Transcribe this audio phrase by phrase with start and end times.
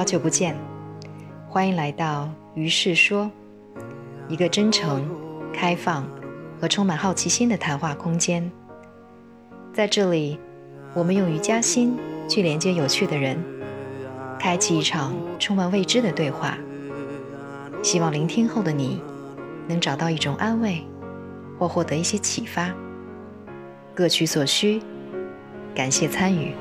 [0.00, 0.56] 好久不见，
[1.46, 3.30] 欢迎来到于是说，
[4.28, 5.06] 一个真诚、
[5.52, 6.08] 开放
[6.58, 8.50] 和充满好奇心的谈话空间。
[9.74, 10.40] 在这里，
[10.94, 13.36] 我们用瑜伽心去连接有趣的人，
[14.38, 16.56] 开启一场充满未知的对话。
[17.82, 19.02] 希望聆听后的你，
[19.68, 20.82] 能找到一种安慰，
[21.58, 22.72] 或获得一些启发。
[23.94, 24.80] 各取所需，
[25.74, 26.54] 感谢参与。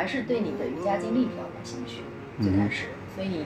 [0.00, 2.00] 还是对你的瑜伽经历比较感兴趣，
[2.40, 3.44] 最开始，所以，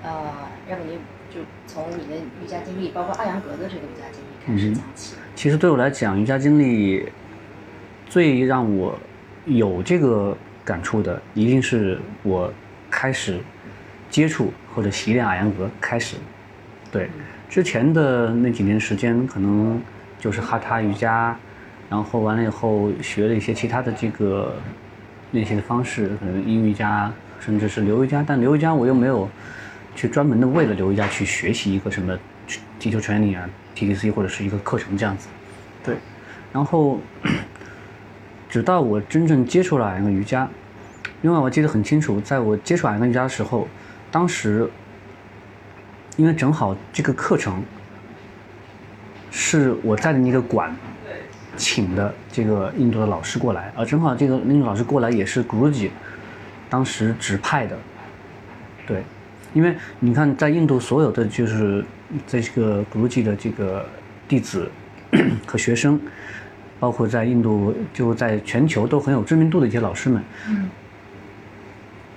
[0.00, 0.32] 呃，
[0.70, 0.96] 要不您
[1.28, 5.16] 就从你的瑜伽经历，包括阿扬格的这个瑜伽经历开始讲起。
[5.34, 7.08] 其实对我来讲，瑜伽经历
[8.08, 8.96] 最让我
[9.44, 12.52] 有这个感触的，一定是我
[12.88, 13.40] 开始
[14.08, 16.14] 接触或者习练阿扬格开始。
[16.92, 17.10] 对，
[17.48, 19.82] 之前的那几年时间，可能
[20.20, 21.36] 就是哈他瑜伽。
[21.90, 24.54] 然后完了以后，学了一些其他的这个
[25.32, 28.24] 练习的方式，可能英瑜伽，甚至是流瑜伽。
[28.26, 29.28] 但流瑜伽我又没有
[29.96, 32.16] 去专门的为了流瑜伽去学习一个什么
[32.78, 35.28] 踢球 training 啊、TDC 或者是一个课程这样子。
[35.82, 35.96] 对。
[36.52, 37.00] 然后
[38.48, 40.48] 直到我真正接触了阿扬格瑜伽，
[41.22, 43.66] 另外我记得很清楚，在我接触阿扬格瑜伽的时候，
[44.10, 44.68] 当时
[46.16, 47.62] 因为正好这个课程
[49.30, 50.76] 是我在的那个馆。
[51.56, 55.90] 请的这个印度的老师过来，而正好这个印度老师过来也是 Guruji
[56.70, 57.76] 当时指派的，
[58.86, 59.02] 对，
[59.52, 61.84] 因为你看在印度所有的就是
[62.26, 63.86] 这个 Guruji 的这个
[64.26, 64.70] 弟子
[65.46, 66.00] 和学生，
[66.80, 70.70] 包括在印度就在全球都很有知名度的一些老师们，嗯，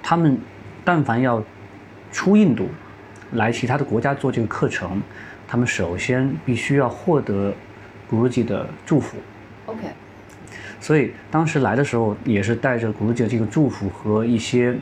[0.01, 0.38] 他们
[0.85, 1.44] 但凡要
[2.12, 2.69] 出印度
[3.34, 5.01] 来其他的国家做这个课程，
[5.45, 7.53] 他们首先必须要获得。
[8.10, 9.18] 古鲁吉的祝福
[9.66, 9.88] ，OK。
[10.80, 14.76] 所以当时来的时候，也是带着古鲁吉的这个祝福和一些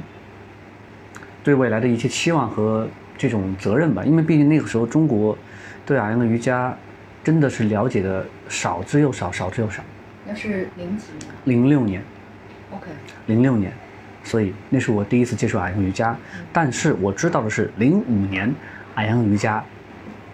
[1.43, 4.03] 对未来的一些期望和这种责任吧。
[4.03, 5.37] 因为毕竟那个时候中国
[5.85, 6.75] 对阿扬的瑜伽
[7.23, 9.81] 真的是了解的少之又少，少之又少。
[10.25, 11.31] 那是零几年？
[11.45, 12.03] 零六年
[12.71, 12.87] ，OK。
[13.27, 13.71] 零六年，
[14.23, 16.15] 所以那是我第一次接触阿扬瑜伽。
[16.51, 18.53] 但是我知道的是，零五年
[18.95, 19.63] 阿扬瑜伽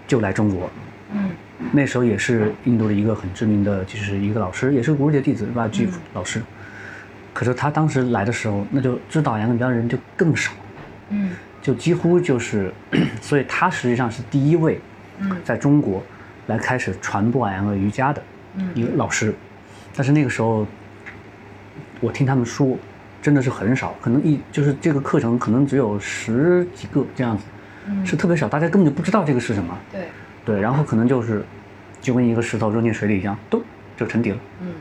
[0.07, 0.67] 就来中国。
[1.13, 1.29] 嗯。
[1.71, 6.41] 那时候也是印度的一个很知名的，就是一个老师，也是古鲁杰弟子吧，居老师。
[7.33, 10.51] 可是他当时来的时候，那就知道杨格瑜伽人就更少，
[11.09, 11.31] 嗯，
[11.61, 12.71] 就几乎就是，
[13.21, 14.79] 所以他实际上是第一位，
[15.43, 16.01] 在中国
[16.47, 18.21] 来开始传播阿格瑜伽的
[18.73, 19.33] 一个老师。
[19.95, 20.65] 但是那个时候，
[21.99, 22.77] 我听他们说，
[23.21, 27.43] 真的是很少，可能一就是这个课程可能只有十几个这样子，
[28.05, 29.77] 是特别少，大家根本就不知道这个是什么。
[29.91, 30.07] 对。
[30.49, 31.43] 对，然后可能就是，
[32.01, 33.61] 就跟一个石头扔进水里一样，咚
[33.95, 34.37] 就沉底了。
[34.61, 34.73] 嗯，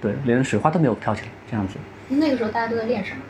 [0.00, 1.74] 对，连水花都没有飘起来，这样子。
[2.08, 3.20] 那个时候大家都在练什么？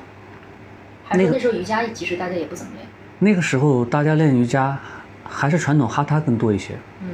[1.05, 2.87] 还是那时候瑜伽其实大家也不怎么练。
[3.21, 4.79] 那个时候大家练瑜伽，
[5.25, 6.75] 还是传统哈他更多一些。
[7.03, 7.09] 嗯。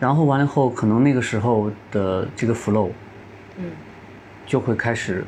[0.00, 2.90] 然后完了后，可能那个时候的这个 flow，
[3.58, 3.64] 嗯，
[4.46, 5.22] 就会开始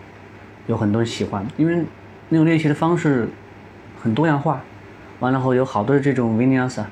[0.66, 1.84] 有很多人喜欢，因为
[2.30, 3.28] 那种练习的方式
[4.02, 4.62] 很多样化。
[5.20, 6.84] 完了后有好多的这种 vinyasa。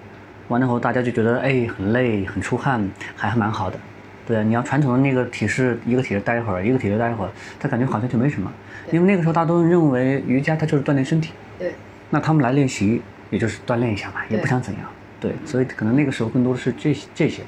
[0.48, 3.78] 完了后，大家就觉得哎很累，很出汗，还还蛮好的。
[4.26, 8.52] 对，你要传统的那个体式，一个体式待一会儿，一个体式待一会儿，他感觉好像就没什么。
[8.90, 11.32] 因为那个时候大家都认为瑜伽它就是锻炼身体。
[11.58, 11.72] 对。
[12.10, 14.82] 那他们来练习，也就是锻炼一下嘛，也不想怎样。
[15.20, 15.32] 对。
[15.44, 17.42] 所以可能那个时候更多的是这这些。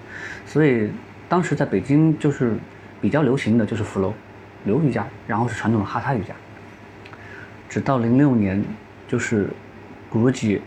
[0.46, 0.90] 所以
[1.28, 2.54] 当时在北京就是
[3.00, 4.12] 比较流行的就是 flow
[4.64, 6.34] 流瑜伽，然后是传统的哈他瑜伽。
[7.68, 8.64] 直到零六年，
[9.06, 9.48] 就是
[10.08, 10.60] 古鲁吉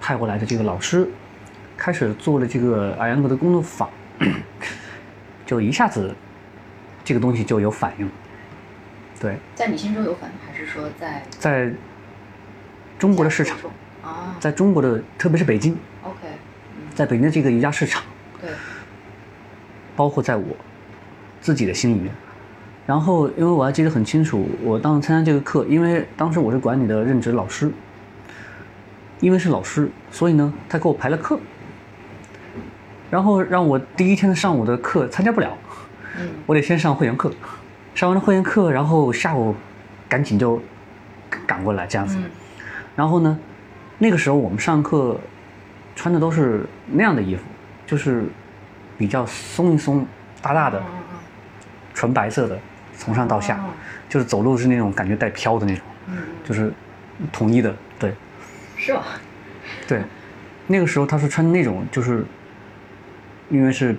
[0.00, 1.08] 派过来的这个老师。
[1.82, 3.90] 开始做了这个阿扬格的工作坊，
[5.44, 6.14] 就一下子，
[7.02, 8.08] 这个东西就有反应。
[9.18, 11.72] 对，在你心中有反应，还是说在在
[13.00, 13.58] 中国的市场。
[14.00, 16.18] 啊，在中国的特别是北京，OK，
[16.94, 18.00] 在北京的这个瑜伽市场，
[18.40, 18.50] 对，
[19.96, 20.54] 包括在我
[21.40, 22.14] 自己的心里面。
[22.86, 27.72] 然后，因为我还记得很清楚，我当时参加这个课，因为当时我是管理的任职老师，
[29.18, 31.40] 因为是老师，所以呢，他给我排了课。
[33.12, 35.52] 然后让我第一天的上午的课参加不了，
[36.46, 37.30] 我得先上会员课，
[37.94, 39.54] 上完了会员课，然后下午
[40.08, 40.58] 赶紧就
[41.46, 42.16] 赶过来这样子。
[42.96, 43.38] 然后呢，
[43.98, 45.20] 那个时候我们上课
[45.94, 47.42] 穿的都是那样的衣服，
[47.86, 48.24] 就是
[48.96, 50.06] 比较松一松、
[50.40, 50.82] 大大的，
[51.92, 52.58] 纯白色的，
[52.96, 53.62] 从上到下，
[54.08, 55.84] 就是走路是那种感觉带飘的那种，
[56.42, 56.72] 就是
[57.30, 58.14] 统一的，对。
[58.74, 59.04] 是吧？
[59.86, 60.00] 对，
[60.66, 62.24] 那个时候他是穿那种，就是
[63.52, 63.94] 因为是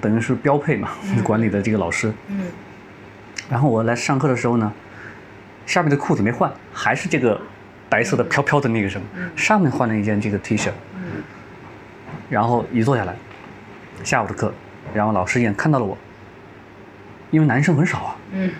[0.00, 0.90] 等于是标配嘛，
[1.24, 2.46] 管理的这个老师，嗯。
[3.48, 4.70] 然后我来上课的时候呢，
[5.64, 7.40] 下面的裤子没换，还是这个
[7.88, 9.06] 白色的飘飘的那个什么，
[9.36, 11.22] 上面换了一件这个 T 恤，嗯。
[12.28, 13.14] 然后一坐下来，
[14.04, 14.52] 下午的课，
[14.92, 15.96] 然后老师一眼看到了我，
[17.30, 18.50] 因为男生很少啊，嗯。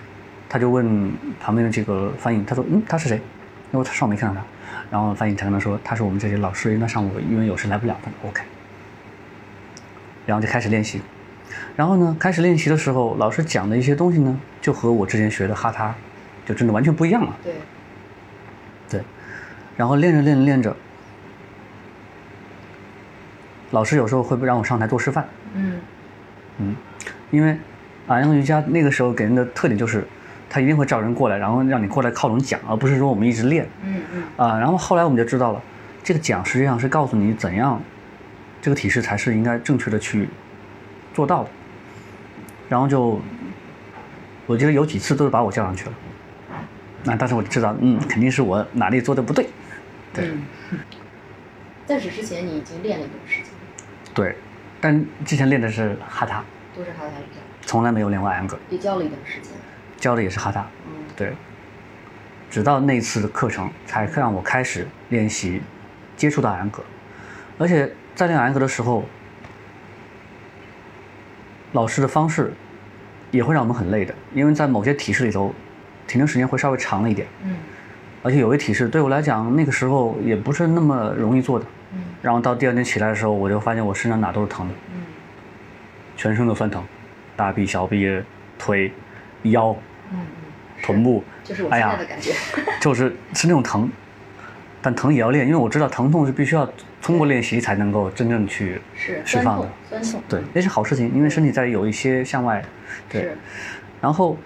[0.47, 3.19] 他就问旁边的这个翻译，他说：“嗯，他是谁？”
[3.73, 4.45] 因为他上午没看到他，
[4.91, 8.43] 然后翻译才跟他说：“他是我们这些老师，因为他上午因为有事来不了。”他说：“OK。”
[10.25, 11.01] 然后就开始练习，
[11.75, 15.93] 然后呢，开始练习的时候，老师讲的一些东西呢，就和我之前学的哈他，
[16.45, 17.35] 就真的完全不一样了。
[17.43, 17.53] 对，
[18.89, 19.01] 对，
[19.75, 20.75] 然后练着练着练着，
[23.71, 25.79] 老师有时候会不让我上台做示范，嗯
[26.59, 26.75] 嗯，
[27.31, 27.57] 因为
[28.07, 30.07] 啊，阳瑜伽那个时候给人的特点就是，
[30.49, 34.57] 他一定会找人过来，然后让你过来靠拢讲，而不是说我们一直练嗯嗯啊。
[34.59, 35.61] 然后后来我们就知道了，
[36.03, 37.81] 这个讲实际上是告诉你怎样
[38.63, 40.29] 这个体式才是应该正确的去
[41.13, 41.49] 做到的。
[42.69, 43.19] 然后就
[44.45, 45.93] 我记得有几次都是把我叫上去了，
[47.03, 49.49] 那当时我就知道，嗯，肯定是我哪里做的不对。
[50.13, 50.79] 对嗯。
[51.85, 53.51] 在此之前，你已经练了一段时间，
[54.13, 54.37] 对，
[54.79, 56.41] 但之前练的是哈他，
[56.73, 59.51] 都是哈他瑜伽，从来没有练过安格，也教了一段时间。
[59.97, 60.61] 教的也是哈他。
[60.87, 61.33] 嗯对，
[62.49, 65.61] 直到那次的课程才让我开始练习
[66.15, 66.81] 接触到安格，
[67.57, 69.03] 而且在练安格的时候，
[71.71, 72.53] 老师的方式
[73.31, 75.53] 也会让我们很累的，因为在某些体式里头，
[76.07, 77.55] 停留时间会稍微长了一点，嗯。
[78.21, 81.99] 而且有些体式对我来讲那个时候也不是那么容易做的，嗯。
[82.21, 85.01] 然后到第二天起来的时候，我就发现我身上哪都是疼的，嗯。
[86.15, 86.83] 全身都酸疼，
[87.35, 88.21] 大臂、小臂、
[88.57, 88.93] 腿、
[89.43, 89.75] 腰、
[90.11, 90.25] 嗯嗯，
[90.83, 92.31] 臀部，就是我现在的感觉。
[92.79, 93.89] 就是是那种疼，
[94.83, 96.69] 但疼也要练，因为我知道疼痛是必须要
[97.01, 98.81] 通过练习才能够真正去
[99.23, 100.21] 释放的。，酸痛。
[100.27, 102.61] 对，那是好事情，因为身体在有一些向外，
[103.09, 103.29] 对，
[104.01, 104.37] 然后，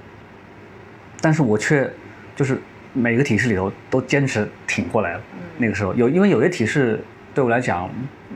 [1.19, 1.92] 但是我却
[2.36, 2.62] 就是
[2.94, 5.22] 每个体式里头都坚持挺过来了。
[5.34, 7.90] 嗯那个时候有，因为有些体式对我来讲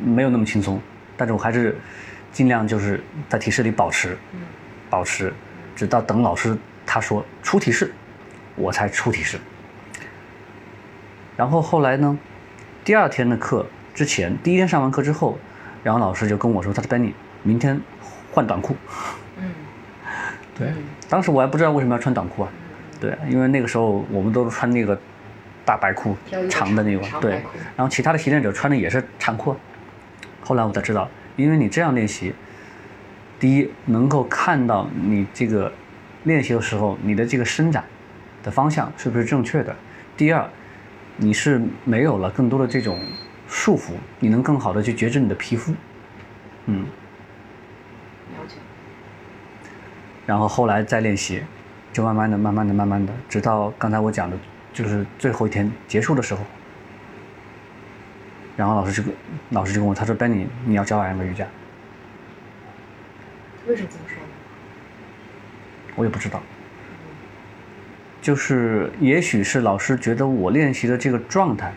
[0.03, 0.81] 没有那么轻松，
[1.15, 1.77] 但是我还是
[2.31, 2.99] 尽量就是
[3.29, 4.39] 在体式里保持，嗯
[4.89, 5.31] 保持，
[5.75, 7.93] 直到等老师他说出体式，
[8.55, 9.37] 我才出体式。
[11.37, 12.17] 然后后来呢，
[12.83, 15.37] 第二天的课之前，第一天上完课之后，
[15.83, 17.13] 然后老师就跟我说，他说 Benny，
[17.43, 17.79] 明天
[18.31, 18.75] 换短裤。
[19.37, 19.51] 嗯。
[20.57, 20.83] 对嗯。
[21.09, 22.49] 当时我还不知道为什么要穿短裤啊，
[22.99, 24.97] 对，因为那个时候我们都是穿那个
[25.65, 26.15] 大白裤
[26.49, 27.31] 长的那个对
[27.75, 29.57] 然后其他的习练者穿的也是长裤啊。
[30.43, 32.33] 后来我才知道，因为你这样练习，
[33.39, 35.71] 第一能够看到你这个
[36.23, 37.83] 练习的时候，你的这个伸展
[38.43, 39.73] 的方向是不是正确的；
[40.15, 40.49] 第二，
[41.23, 42.99] 你是没有了更多的这种
[43.47, 45.71] 束缚，你能更好的去觉知你的皮肤，
[46.65, 46.81] 嗯。
[48.33, 48.55] 了解。
[50.25, 51.43] 然后后来再练习，
[51.93, 54.35] 就慢慢的、慢慢的、慢慢的，直到刚才我讲的，
[54.73, 56.41] 就是最后一天结束的时候，
[58.57, 59.13] 然后老师就跟
[59.51, 61.45] 老师就跟我他说：“Benny，你要教俺个瑜伽。
[63.67, 64.29] 为什么这么说呢？”
[65.95, 66.41] 我也不知道，
[68.21, 71.73] 就是也许是老师觉得我练习的这个状态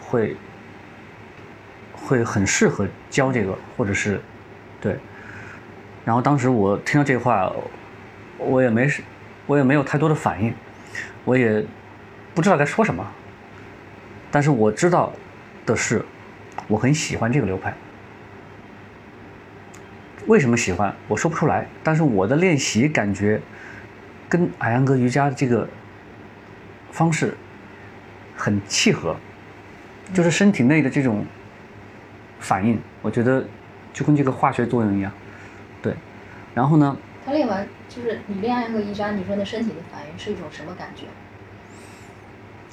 [0.00, 0.36] 会
[1.92, 4.20] 会很适合教这个，或者是
[4.80, 4.96] 对。
[6.04, 7.50] 然后当时我听到这话，
[8.38, 9.02] 我也没是，
[9.46, 10.54] 我也没有太多的反应，
[11.24, 11.64] 我也
[12.34, 13.04] 不知道该说什么。
[14.30, 15.12] 但是我知道
[15.64, 16.04] 的是，
[16.68, 17.74] 我很喜欢这个流派。
[20.26, 20.94] 为什么喜欢？
[21.08, 21.66] 我说不出来。
[21.82, 23.40] 但是我的练习感觉
[24.28, 25.68] 跟艾扬格瑜伽的这个
[26.90, 27.36] 方式
[28.36, 29.16] 很契合，
[30.12, 31.24] 就是身体内的这种
[32.40, 33.44] 反应，我觉得
[33.92, 35.12] 就跟这个化学作用一样。
[35.82, 35.94] 对，
[36.54, 41.04] 然后呢，他练完就是你练爱和瑜伽，你说那身体的反应是一种什么感觉？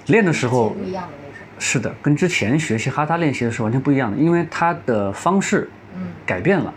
[0.08, 1.38] 练的时候不一样的那种。
[1.60, 6.74] 是的，跟之前学习哈他练习的是完全不一样的，因为它的方式嗯改变了，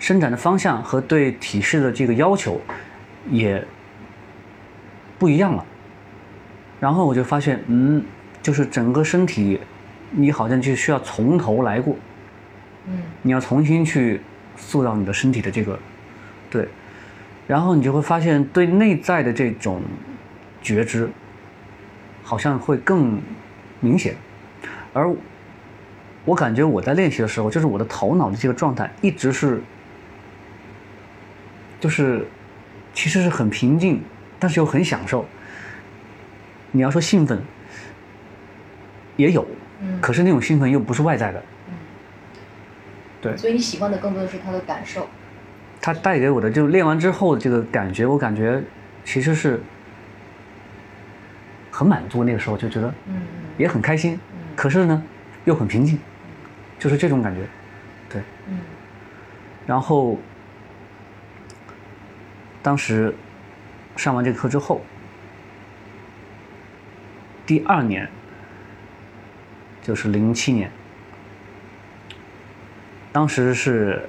[0.00, 2.60] 伸展的方向和对体式的这个要求
[3.30, 3.64] 也
[5.18, 5.64] 不一样了。
[6.80, 8.04] 然后我就发现，嗯，
[8.42, 9.60] 就是整个身体，
[10.10, 11.96] 你好像就需要从头来过，
[12.86, 13.02] 嗯。
[13.22, 14.20] 你要重新去
[14.56, 15.78] 塑造你的身体的这个，
[16.48, 16.68] 对，
[17.48, 19.82] 然后你就会发现对内在的这种
[20.62, 21.08] 觉知，
[22.22, 23.20] 好像会更
[23.80, 24.14] 明显，
[24.92, 25.12] 而
[26.24, 29.62] 我感觉我在练习的时候，就是我的头脑的这个状态一直是，
[31.80, 32.26] 就是
[32.92, 34.02] 其实是很平静，
[34.38, 35.26] 但是又很享受。
[36.72, 37.40] 你要说兴奋，
[39.16, 39.46] 也有，
[39.80, 41.74] 嗯可是那种兴奋又不是外在的，嗯，
[43.22, 45.08] 对所以你喜欢的更多的是他的感受。
[45.80, 48.62] 他带给我的就练完之后的这个感觉，我感觉
[49.04, 49.60] 其实是
[51.70, 52.24] 很满足。
[52.24, 53.22] 那个时候就觉得嗯嗯
[53.56, 55.02] 也很开心，嗯可是呢
[55.44, 55.98] 又很平静，
[56.78, 57.42] 就是这种感觉。
[58.10, 58.58] 对，嗯
[59.64, 60.18] 然后
[62.62, 63.14] 当时
[63.96, 64.82] 上完这个课之后，
[67.46, 68.08] 第二年
[69.82, 70.70] 就是零七年，
[73.12, 74.08] 当时是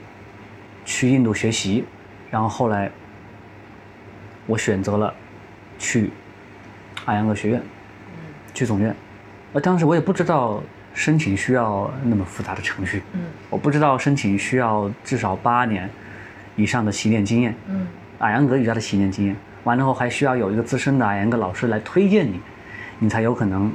[0.86, 1.86] 去印度学习，
[2.30, 2.92] 然后后来
[4.46, 5.14] 我选择了
[5.80, 6.12] 去
[7.06, 8.34] 阿扬格学院，嗯。
[8.54, 8.96] 去总院，
[9.54, 10.62] 而当时我也不知道
[10.94, 15.90] 申请需要那么复杂的程序，嗯我不知道申请需要至少八年
[16.56, 17.88] 以上的习练经验，嗯。
[18.20, 19.36] 阿扬格瑜伽的习练经验，
[19.68, 22.40] 完了后还需要有一个资深的阿扬格老师来推荐你，
[23.00, 23.70] 你才有可能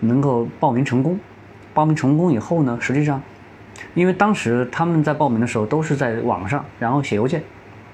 [0.00, 1.20] 能够报名成功。
[1.74, 3.20] 报名成功以后呢，实际上，
[3.92, 7.42] 因为当时他们在报名的时候都是在网上，然后写邮件，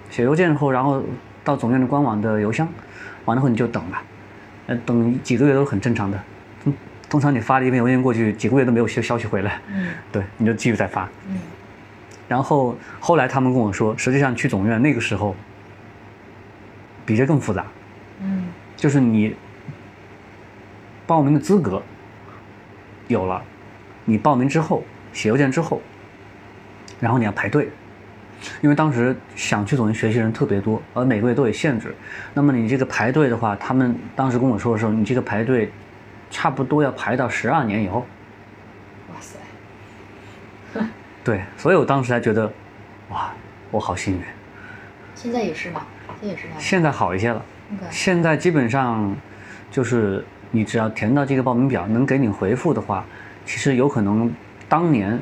[0.08, 1.02] 写邮件后，然后
[1.42, 2.68] 到总院的官网的邮箱，
[3.25, 4.04] 完了后你就等吧，
[4.68, 6.16] 呃，等几个月都是很正常的。
[6.62, 6.73] 通
[7.11, 11.08] 通常你发了一篇邮件过去，几个月都没有消消息回来，嗯对，你就继续再发。
[11.28, 11.40] 嗯
[12.28, 15.35] 然后后来他们跟我说，实际上去总院那个时候
[17.08, 17.64] 比这更复杂，
[18.20, 18.44] 嗯
[18.76, 19.34] 就是你
[21.06, 21.82] 报名的资格
[23.06, 23.42] 有了，
[24.04, 24.84] 你报名之后
[25.14, 25.80] 写邮件之后，
[27.00, 27.70] 然后你要排队，
[28.60, 31.94] 因为当时想去总院学习的人特别多，而每个月都有限制。
[32.34, 35.72] 那么你这个排队的话，他们当时跟我说的时候，你这个排队
[36.30, 38.06] 差不多要排到十二年以后。
[39.08, 40.84] 哇塞，
[41.24, 42.52] 对，所以我当时才觉得，
[43.08, 43.32] 哇，
[43.70, 44.20] 我好幸运。
[45.14, 45.86] 现在也是吗？
[46.20, 46.60] 现在也是那样。
[46.60, 47.42] 现在好一些了。
[47.90, 49.14] 现在基本上
[49.70, 53.04] 就是你只要填到这个报名表，能给你回复的话，
[53.44, 54.32] 其实有可能
[54.68, 55.18] 当年，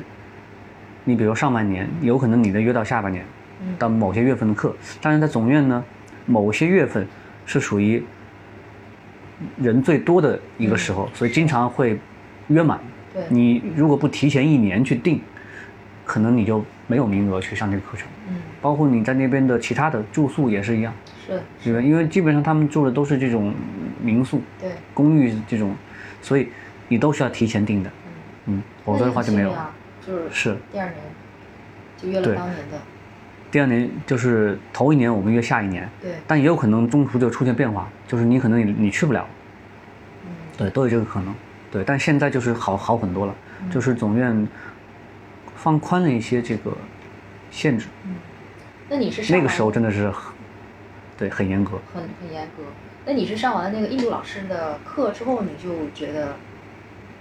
[1.03, 3.25] 你比如上半年，有可能你的约到下半年，
[3.61, 4.75] 嗯到某些月份的课。
[5.01, 5.83] 当然在总院呢，
[6.25, 7.05] 某些月份
[7.45, 8.01] 是属于
[9.57, 11.99] 人最多的一个时候，所以经常会
[12.47, 12.79] 约满。
[13.29, 15.19] 你如果不提前一年去定，
[16.05, 18.07] 可能你就没有名额去上这个课程。
[18.29, 20.93] 嗯包括你在那边的其他的住宿也是一样。
[21.25, 21.41] 是。
[21.63, 21.81] 对吧？
[21.81, 23.53] 因为基本上他们住的都是这种
[24.01, 24.71] 民宿、对。
[24.93, 25.75] 公寓这种，
[26.21, 26.49] 所以
[26.87, 27.89] 你都需要提前订的，
[28.45, 29.53] 嗯，嗯，否则的话就没有
[30.05, 30.57] 就是是。
[30.71, 30.95] 第二年
[31.97, 32.35] 就约了对。
[32.35, 32.79] 当年的，
[33.51, 39.27] 第二年就是头一年我们约下一年，对，但也有可能中途就出现变化，就是你可能你你去不了，
[40.23, 40.29] 嗯。
[40.57, 41.33] 对，都有这个可能。
[41.69, 43.35] 对，但现在就是好好很多了，
[43.69, 44.47] 就是总院
[45.57, 46.71] 放宽了一些这个
[47.51, 48.15] 限制，嗯，
[48.89, 50.33] 那你是那个时候真的是很，
[51.17, 51.79] 对，很严格。
[51.93, 52.63] 很很严格。
[53.05, 56.35] 那你是上完了那个印度老师的课之后，你就觉得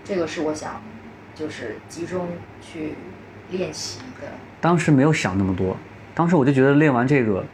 [0.05, 0.83] 这个是我想
[1.35, 2.29] 就是集中
[2.61, 2.95] 去
[3.51, 4.29] 练习的，
[4.61, 5.77] 当时没有想那么多，
[6.15, 7.45] 当时我就觉得练完这个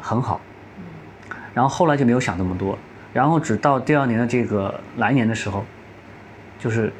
[0.00, 0.40] 很好，
[0.78, 2.78] 嗯然后后来就没有想那么多，
[3.12, 5.64] 然后直到第二年的这个来年的时候，
[6.58, 6.92] 就是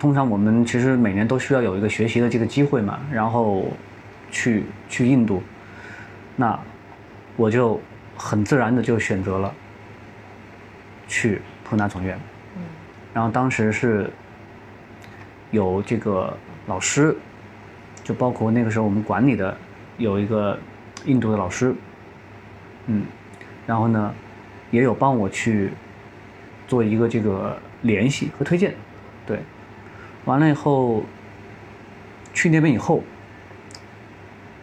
[0.00, 3.68] 通常我们其实每年都需要有一个学习的这个机会嘛，然后
[4.30, 5.42] 去去印度，
[6.36, 6.58] 那
[7.36, 7.80] 我就
[8.16, 9.54] 很自然的就选择了
[11.08, 12.18] 去普纳总院，
[12.56, 12.62] 嗯。
[13.12, 14.10] 然后当时是
[15.50, 17.16] 有这个老师，
[18.04, 19.56] 就包括那个时候我们管理的
[19.98, 20.58] 有一个
[21.04, 21.74] 印度的老师，
[22.86, 23.04] 嗯，
[23.66, 24.14] 然后呢，
[24.70, 25.72] 也有帮我去
[26.68, 28.74] 做一个这个联系和推荐，
[29.26, 29.40] 对，
[30.24, 31.04] 完了以后
[32.32, 33.02] 去那边以后，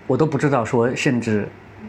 [0.07, 1.47] 我都不知道说甚至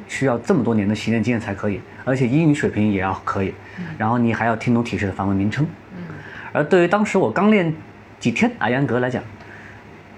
[0.08, 3.54] 需要这么多年的习练经验才可以，而且英语水平也要可以，
[3.96, 5.64] 然后你还要听懂体式的梵文名称。
[5.96, 6.02] 嗯
[6.50, 7.72] 而对于当时我刚练
[8.18, 9.22] 几天阿扬格来讲，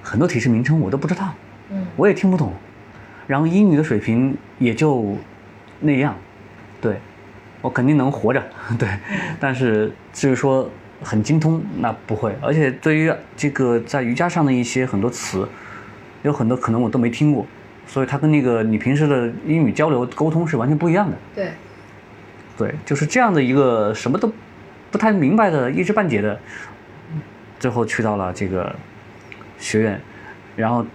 [0.00, 1.35] 很多体式名称我都不知道，
[1.71, 2.52] 嗯我也听不懂，
[3.26, 5.16] 然后英语的水平也就
[5.80, 6.16] 那样，
[6.80, 7.00] 对，
[7.61, 8.42] 我肯定能活着，
[8.78, 8.88] 对，
[9.40, 10.71] 但是至于说
[11.02, 12.33] 很精通，那不会。
[12.40, 15.47] 而且对于这个在瑜伽上的一些很多词，
[16.23, 17.45] 有很多可能我都没听过，
[17.90, 21.16] 所以它跟那个你平时的英语交流沟通是完全不一样的。
[21.35, 21.50] 对，
[22.56, 24.32] 对，就是这样的一个什么都
[24.92, 26.38] 不太明白的一知半解的，
[27.59, 28.73] 最后去到了这个
[29.59, 30.00] 学院，
[30.54, 30.87] 然后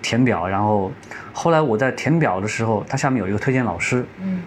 [0.00, 0.90] 填表，然后
[1.34, 4.40] 后来我在填表的时候，它下面有一个推荐老师，嗯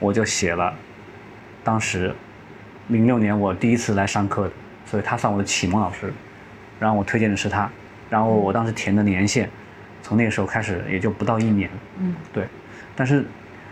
[0.00, 0.74] 我就写了，
[1.62, 2.12] 当时
[2.88, 4.50] 零六年我第一次来上课，
[4.84, 6.12] 所以他算我的启蒙老师，
[6.80, 7.70] 然后我推荐的是他，
[8.08, 9.48] 然后我当时填的年限，
[10.10, 12.44] 从那个时候开始也就不到一年，嗯对，
[12.96, 13.24] 但是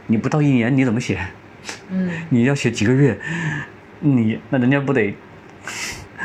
[0.07, 1.19] 你不到一年你怎么写？
[1.91, 3.19] 嗯 你要写几个月，
[3.99, 5.13] 你那人家不得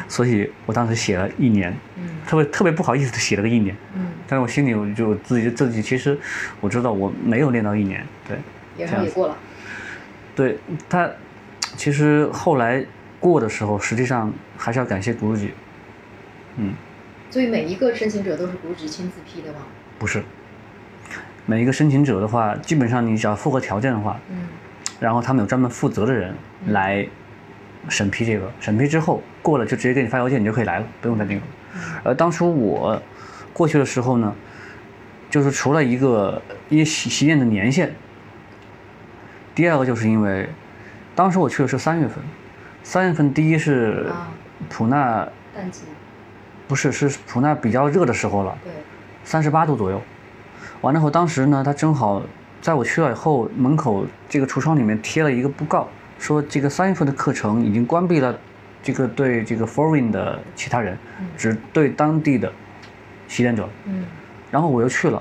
[0.08, 6.16] 所以我当时写了一年，嗯特别特别不好意思的写了个一年，嗯，但是我心里我就自己自己其实
[6.62, 8.38] 我知道我没有练到一年，对
[8.86, 9.36] 然后也过了。
[10.36, 11.10] 对，他
[11.76, 12.86] 其实后来
[13.20, 15.50] 过的时候，实际上还是要感谢古鲁吉，
[16.58, 16.76] 嗯，
[17.32, 19.62] 所以每一个申请者都是古吉亲自批的吗？
[20.04, 20.22] 不是，
[21.46, 24.50] 每一个申请者的话，基本上你只要符合条件的话，嗯。
[25.00, 26.36] 然后他们有专门负责的人
[26.68, 27.08] 来
[27.88, 31.42] 审批这个，审批之后过了就直接给你发邮件，你就可以来了，不用再那个。
[32.04, 33.02] 而当初我
[33.54, 34.36] 过去的时候呢，
[35.30, 37.90] 就是除了一个一些习习练的年限，
[39.56, 40.50] 第二个就是因为
[41.16, 42.22] 当时我去的是三月份，
[42.84, 44.28] 三月份第一是啊。
[44.70, 45.84] 普纳淡季，
[46.68, 48.72] 不是是普纳比较热的时候了，对，
[49.24, 50.02] 三十八度左右。
[50.82, 52.22] 完了后，当时呢，他正好
[52.62, 55.88] 在我去了以后，门口这个橱窗里面贴了一个布告，
[56.20, 58.38] 说这个三月份的课程已经关闭了，
[58.82, 60.98] 这个对这个 foreign 的其他人，
[61.38, 62.52] 只对当地的
[63.28, 63.70] 习练者。
[63.86, 64.06] 嗯
[64.52, 65.20] 然后我又去了，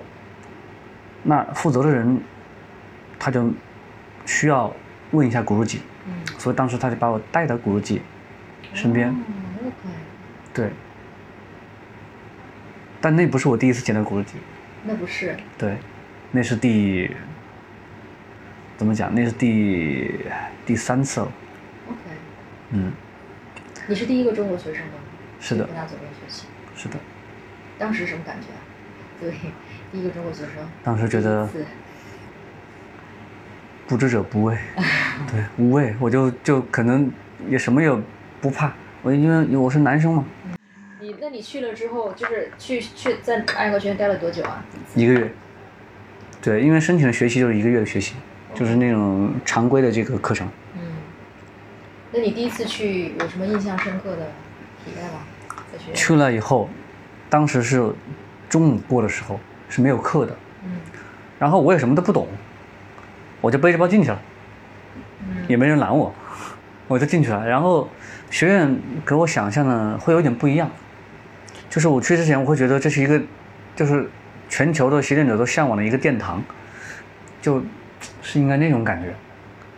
[1.23, 2.21] 那负责的人
[3.19, 3.51] 他就
[4.27, 4.71] 需要
[5.13, 8.03] 问一下古鲁吉，嗯，所以当时他就把我带到古鲁吉
[8.75, 9.15] 身边，
[10.53, 10.71] 对。
[13.03, 14.35] 但那不是我第一次见到古鲁吉，
[14.85, 15.77] 那不是，对，
[16.31, 17.11] 那是第
[18.77, 19.13] 怎么讲？
[19.13, 20.21] 那是第
[20.65, 21.33] 第三次了。
[21.89, 21.99] OK，
[22.71, 22.93] 嗯，
[23.89, 24.93] 你是第一个中国学生吗？
[25.41, 26.47] 是的跟他走练学习，
[26.77, 26.95] 是的。
[27.77, 28.61] 当时什么感觉啊？
[29.21, 29.35] 对，
[29.91, 31.49] 第一个中国学生，当时觉得
[33.89, 34.57] 不知者不畏，
[35.29, 37.11] 对，无畏，我就就可能
[37.49, 37.91] 也什么也
[38.41, 38.73] 不怕，
[39.03, 40.57] 我因为我是男生嘛，你
[41.25, 44.61] 那你去了之后，就是去去在爱国学院待了多久啊？
[44.97, 45.33] 一个月。
[46.43, 48.17] 对，因为申请的学习就是一个月的学习，
[48.57, 50.49] 就是那种常规的这个课程。
[50.75, 50.81] 嗯，
[52.11, 54.33] 那你第一次去有什么印象深刻的
[54.85, 55.21] 体验吗？
[55.73, 55.95] 在学院？
[55.95, 56.69] 去了以后，
[57.31, 57.95] 当时是
[58.49, 60.73] 中午过的时候是没有课的，嗯
[61.39, 62.27] 然后我也什么都不懂，
[63.41, 64.21] 我就背着包进去了。
[65.21, 66.13] 嗯也没人拦我，
[66.89, 67.47] 我就进去了。
[67.47, 67.89] 然后
[68.29, 70.69] 学院给我想象的会有点不一样，
[71.73, 73.19] 就是我去之前我会觉得这是一个，
[73.75, 74.07] 就是
[74.51, 76.43] 全球的习练者都向往的一个殿堂，
[77.41, 77.65] 就
[78.21, 79.15] 是应该那种感觉。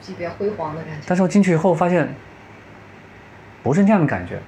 [0.02, 1.00] 是比较辉煌的感觉。
[1.06, 2.12] 但是我进去以后发现，
[3.62, 4.40] 不是那样的感觉。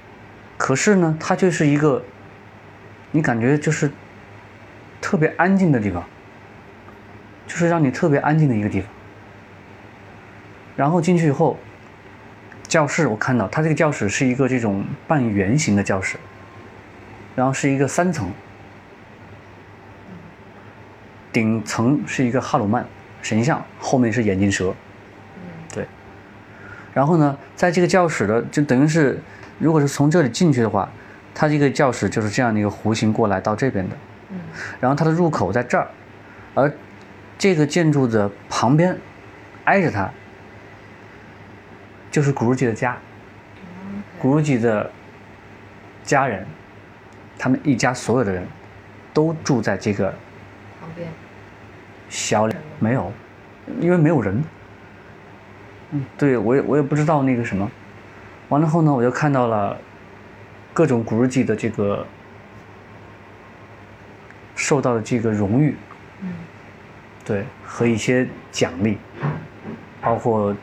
[0.57, 2.03] 可是呢，它就是一个，
[3.11, 3.89] 你感觉就是
[4.99, 6.03] 特别安静的地方，
[7.47, 8.89] 就是让你特别安静的一个地方。
[10.75, 11.57] 然后进去以后，
[12.67, 16.17] 教室我看到它这个教室是一个这种半圆形的教室，
[17.37, 18.31] 然后是一个三层，
[21.31, 22.83] 顶层是一个哈鲁曼
[23.21, 24.73] 神像，后面是眼镜蛇。
[25.71, 25.85] 对。
[26.95, 29.21] 然后呢，在这个教室的就等于是，
[29.59, 30.89] 如果是从这里进去的话，
[31.35, 33.95] 它这个教室就是这样的一个弧形过来到这边的。
[34.31, 34.39] 嗯
[34.79, 35.87] 然后它的入口在这儿，
[36.55, 36.73] 而
[37.37, 38.97] 这个建筑的旁边，
[39.65, 40.09] 挨着它，
[42.09, 42.97] 就是古鲁吉的家。
[44.17, 44.89] 古鲁吉的
[46.03, 46.47] 家人，
[47.37, 48.45] 他们一家所有的人，
[49.13, 50.09] 都住在这个
[50.79, 51.07] 旁边。
[52.09, 53.11] 小里没有，
[53.79, 54.43] 因为没有人。
[55.91, 57.69] 嗯，对我也我也不知道那个什么，
[58.49, 59.77] 完了后呢，我就看到了
[60.73, 62.05] 各种古日记的这个
[64.55, 65.75] 受到的这个荣誉，
[66.21, 66.33] 嗯。
[67.25, 68.97] 对，和一些奖励，
[70.01, 70.55] 包括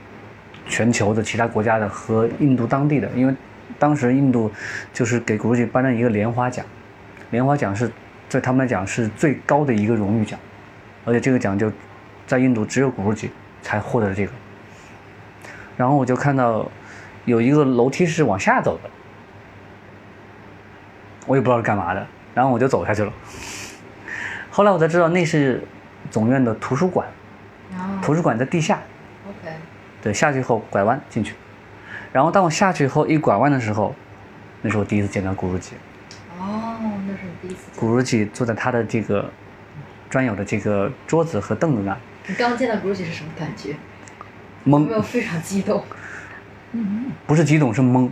[0.66, 3.34] 全球的其他国家的和印度当地的，因为
[3.79, 4.50] 当时印度
[4.92, 6.64] 就是给古鲁吉颁了一个莲花奖，
[7.31, 7.90] 莲花奖是
[8.29, 10.38] 在他们来讲是最高的一个荣誉奖，
[11.05, 11.72] 而且这个奖就
[12.27, 13.31] 在印度只有古鲁吉
[13.62, 14.33] 才获得了这个。
[15.77, 16.70] 然后我就看到
[17.24, 18.90] 有一个楼梯是往下走的，
[21.27, 23.12] 我也不知道是干嘛的，然后我就走下去了。
[24.50, 25.62] 后来我才知道那是
[26.11, 27.09] 总院的图书馆，
[27.72, 28.79] 啊图书馆在地下
[29.29, 29.53] ，，OK，
[30.00, 31.35] 对，下去后拐弯进去。
[32.14, 33.92] 然后当我下去以后一拐弯的时候，
[34.62, 35.72] 那是我第一次见到古如吉。
[36.38, 37.81] 哦，那是你第一次见。
[37.81, 39.29] 古如吉坐在他的这个
[40.09, 41.96] 专有的这个桌子和凳子那，
[42.29, 43.70] 你刚见到古如吉是什么感觉？
[44.62, 45.83] 有懵没，有非常激动？
[47.27, 48.09] 不是激动是懵。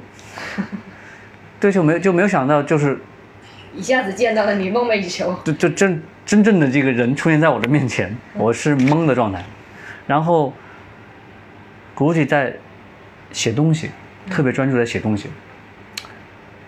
[1.60, 2.98] 对，就没有就没有想到，就是
[3.72, 5.32] 一下子见到了你梦寐以求。
[5.44, 9.44] 就就真真正的这个人出现在我的面前，我是懵的状态。
[10.08, 10.52] 然后，
[11.94, 12.52] 古鲁吉在
[13.32, 13.90] 写东西，
[14.30, 15.30] 特别专注在写东西。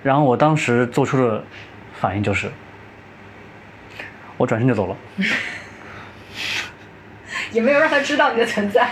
[0.02, 1.44] 然后我当时做出的
[2.00, 2.50] 反应就是，
[4.36, 4.96] 我转身就走了。
[7.52, 8.88] 也没有让他知道你的存在。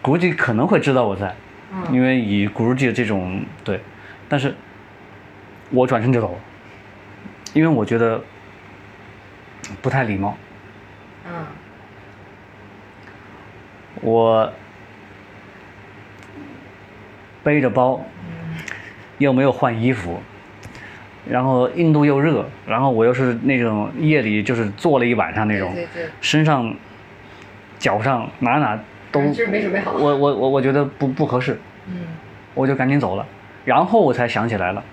[0.00, 1.34] 估计可能会知道我在，
[1.72, 3.80] 嗯因为以古书记的这种对，
[4.28, 4.54] 但是
[5.70, 6.38] 我转身就走了，
[7.52, 8.20] 因为我觉得
[9.80, 10.36] 不太礼貌。
[11.26, 11.46] 嗯
[14.00, 14.52] 我
[17.42, 18.04] 背着包，
[19.18, 20.22] 又没有换衣服，
[21.28, 26.74] 然后印度又热，然后我又是那种夜里就是坐了一晚上那种，对对对身上、
[27.78, 28.78] 脚上哪哪
[29.10, 32.06] 都，就是没准备好我我我我觉得不不合适，嗯
[32.54, 33.26] 我就赶紧走了，
[33.64, 34.84] 然后我才想起来了，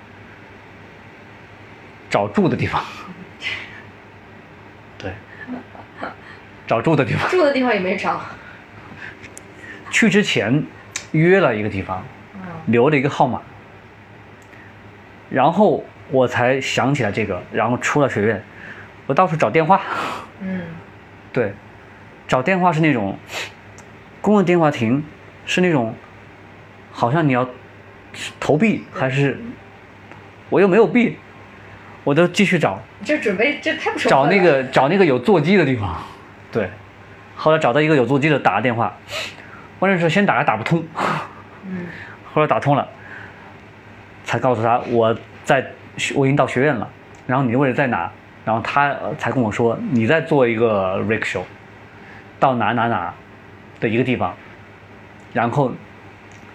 [2.09, 2.83] 找住的地方，
[4.97, 5.11] 对，
[6.65, 7.29] 找住的地方。
[7.29, 8.21] 住的地方也没找。
[9.91, 10.63] 去之前
[11.11, 12.18] 约了一个地方，嗯
[12.71, 13.41] 留了一个号码，
[15.29, 18.43] 然后我才想起来这个，然后出了学院，
[19.05, 19.81] 我到处找电话，
[20.41, 20.61] 嗯。
[21.31, 21.53] 对，
[22.27, 23.15] 找电话是那种
[24.19, 25.03] 公共电话亭，
[25.45, 25.93] 是那种
[26.91, 27.47] 好像你要
[28.39, 29.39] 投币还是
[30.49, 31.19] 我又没有币，
[32.03, 35.95] 我都继续找，就准备这太不守找那个找那个有座机的地方，
[36.51, 36.67] 对，
[37.35, 38.97] 后来找到一个有座机的打了电话，
[39.77, 40.83] 关键是先打还打不通，
[41.67, 41.85] 嗯
[42.33, 42.87] 后来打通了，
[44.23, 45.65] 才告诉他我在
[46.15, 46.87] 我已经到学院了，
[47.27, 48.11] 然后你的位置在哪？
[48.45, 51.43] 然后他才跟我说你在做一个 rickshaw，
[52.39, 53.13] 到哪哪哪
[53.79, 54.33] 的一个地方，
[55.33, 55.71] 然后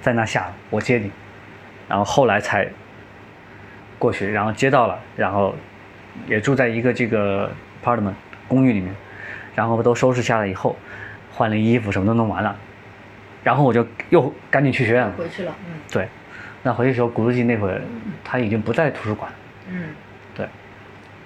[0.01, 1.11] 在那下我接你，
[1.89, 2.67] 然后后来才
[3.99, 5.55] 过去，然后接到了，然后
[6.27, 7.53] 也住在一个这个
[7.85, 8.15] apartment
[8.49, 8.93] 公寓里面，
[9.55, 10.77] 然后都收拾下来以后，
[11.33, 12.57] 换了衣服什么都弄完了，
[13.45, 15.13] 然后我就又赶紧去学院了。
[15.17, 15.55] 回去了。
[15.69, 16.09] 嗯对，
[16.65, 17.81] 那回去的时候，古日记那会儿
[18.25, 19.31] 他已经不在图书馆。
[19.69, 19.91] 嗯
[20.35, 20.49] 对，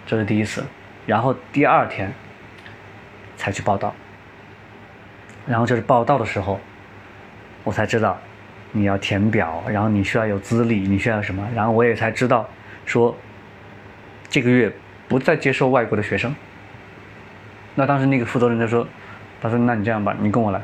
[0.04, 0.62] 这是第一次。
[1.06, 2.12] 然后第二天
[3.36, 3.94] 才去报道。
[5.46, 6.60] 然后就是报道的时候，
[7.64, 8.18] 我才知道
[8.72, 12.46] 你要填表，然后你需要有资历，你需要什么，然后我也才知道
[12.84, 13.16] 说
[14.28, 14.70] 这个月
[15.08, 16.34] 不再接受外国的学生。
[17.74, 18.86] 那当时那个负责人就说
[19.40, 20.60] ：“他说那你这样吧，你跟我来。”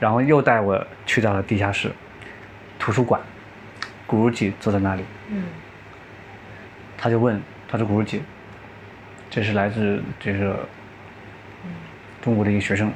[0.00, 1.90] 然后又带我去到了地下室
[2.78, 3.20] 图书馆，
[4.06, 5.44] 古如记坐在那里，嗯。
[7.00, 8.20] 他就问，他说古如记，
[9.30, 10.68] 这是来自这个
[12.20, 12.92] 中国的一个学生，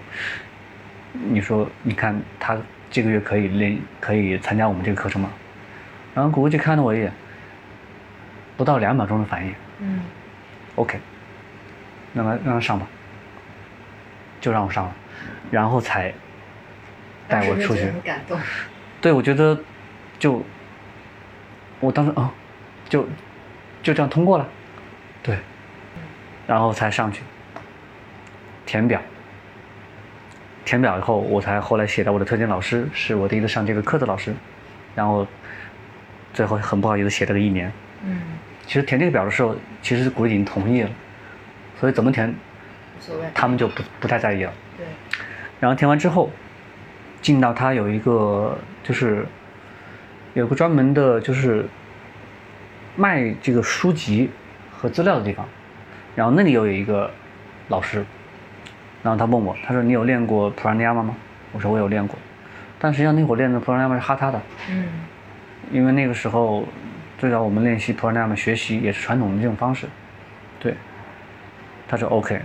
[1.12, 2.58] 你说你看他
[2.90, 5.30] 这个月可以练可以参加我们这个课程吗？
[6.14, 7.12] 然后古如记看了我一眼，
[8.56, 9.54] 不到两秒钟的反应。
[9.78, 10.00] 嗯
[10.74, 10.98] ，OK，
[12.12, 12.86] 那么让他上吧，
[14.40, 14.92] 就让我上了，
[15.50, 16.12] 然后才
[17.32, 17.90] 带我出去。
[19.00, 19.58] 对，我觉得
[20.18, 20.44] 就
[21.80, 22.32] 我当时啊、
[22.88, 23.08] 就
[23.82, 24.46] 就这样通过了，
[25.22, 25.36] 对，
[26.46, 27.22] 然后才上去
[28.64, 29.00] 填表，
[30.64, 34.32] 填表以后，我才后来写到我的推荐老师是我第一次上这个课的老师，
[34.94, 35.26] 然后
[36.32, 37.72] 最后很不好意思写了个一年。
[38.04, 38.20] 嗯，
[38.66, 40.90] 其实填这个表的时候，其实股已经同意了，
[41.80, 43.26] 所以怎么填无所谓。
[43.34, 44.52] 他们就不不太在意了。
[44.76, 44.86] 对，
[45.58, 46.30] 然后填完之后，
[47.22, 49.24] 进到他有一个就是
[50.34, 51.64] 有个专门的，就是
[52.96, 54.28] 卖这个书籍
[54.70, 55.46] 和资料的地方，
[56.14, 57.10] 然后那里又有一个
[57.68, 58.04] 老师，
[59.02, 61.16] 然后他问我，他说你有练过普拉尼亚吗？
[61.52, 62.18] 我说我有练过，
[62.78, 64.84] 但实际上那会儿练的普拉尼亚是哈他的，嗯。
[65.70, 66.66] 因为那个时候
[67.16, 69.86] 最早我们练习普拉尼亚学习也是传统的这种方式，
[70.58, 70.74] 对，
[71.88, 72.38] 他说 OK，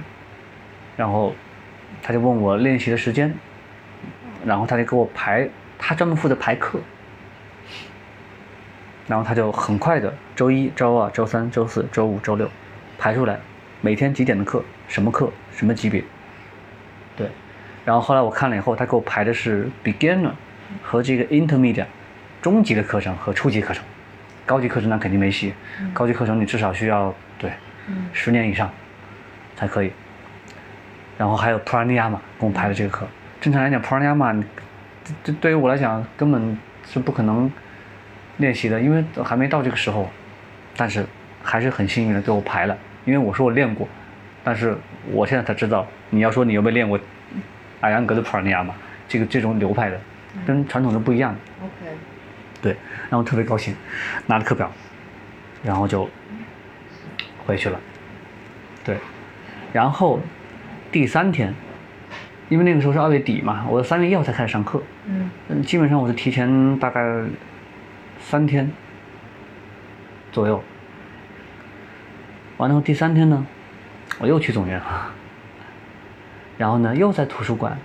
[0.95, 1.33] 然后
[2.01, 3.33] 他就问我练习的时间，
[4.47, 5.45] 然后他就给我排，
[5.77, 6.79] 他专门负责排课，
[9.05, 12.49] 然后他就很快的周一、周二、周三、周四、周五、周六
[12.97, 13.37] 排出来，
[13.81, 16.01] 每天几点的课，什么课，什么级别，
[17.17, 17.27] 对，
[17.83, 20.31] 然后后来我看了以后，他给我排的是 beginner
[20.81, 21.85] 和这个 intermediate
[22.41, 23.83] 中级的课程和初级课程，
[24.45, 25.53] 高级课程那肯定没戏，
[25.93, 27.51] 高级课程你至少需要对
[27.87, 28.71] 嗯十年以上
[29.57, 29.91] 才可以。
[31.17, 33.05] 然后还有普拉尼亚嘛，给我排的这个课。
[33.41, 34.43] 正常来讲，普拉尼亚嘛，你
[35.03, 37.51] 这这对于我来讲根本是不可能
[38.37, 40.09] 练习的，因为还没到这个时候。
[40.79, 41.03] 但是
[41.41, 43.89] 还是很幸运的给我排了，因为我说我练过，
[44.43, 44.77] 但是
[45.11, 46.99] 我现在才知道，你要说你有没有练过
[47.81, 48.75] 艾扬格的普拉尼亚嘛，
[49.07, 49.99] 这个这种流派的，
[50.45, 51.35] 跟传统的不一样。
[51.59, 51.91] ，OK，
[52.61, 52.75] 对，
[53.09, 53.75] 然后特别高兴，
[54.27, 54.71] 拿着课表，
[55.63, 56.07] 然后就
[57.43, 57.79] 回去了。
[58.83, 58.97] 对，
[59.73, 60.19] 然后
[60.91, 61.51] 第三天，
[62.49, 67.23] 因为那个时候是二月底嘛，我三月一号才开始上课，嗯嗯，基本上我是提前大概
[68.19, 68.71] 三天
[70.31, 70.63] 左右。
[72.57, 73.45] 完了后第三天呢，
[74.19, 75.11] 我又去总院了，
[76.57, 77.77] 然后呢又在图书馆